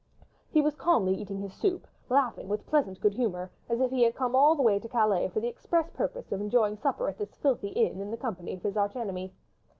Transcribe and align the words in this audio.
."He 0.55 0.63
was 0.63 0.73
calmly 0.73 1.13
eating 1.13 1.37
his 1.41 1.53
soup, 1.53 1.85
laughing 2.09 2.47
with 2.49 2.65
pleasant 2.65 2.99
good 2.99 3.13
humour, 3.13 3.51
as 3.69 3.79
if 3.79 3.91
he 3.91 4.01
had 4.01 4.15
come 4.15 4.35
all 4.35 4.55
the 4.55 4.63
way 4.63 4.79
to 4.79 4.89
Calais 4.89 5.27
for 5.27 5.41
the 5.41 5.47
express 5.47 5.91
purpose 5.91 6.31
of 6.31 6.41
enjoying 6.41 6.77
supper 6.77 7.07
at 7.07 7.19
this 7.19 7.35
filthy 7.35 7.67
inn, 7.69 8.01
in 8.01 8.09
the 8.09 8.17
company 8.17 8.55
of 8.55 8.63
his 8.63 8.75
arch 8.75 8.95
enemy. 8.95 9.35